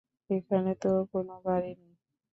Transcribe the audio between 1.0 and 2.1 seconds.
কোনো বাড়ি নেই।